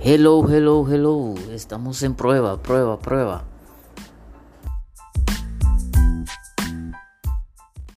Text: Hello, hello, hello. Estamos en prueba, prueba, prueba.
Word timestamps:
Hello, 0.00 0.46
hello, 0.48 0.86
hello. 0.88 1.34
Estamos 1.52 2.04
en 2.04 2.14
prueba, 2.14 2.56
prueba, 2.62 3.00
prueba. 3.00 3.42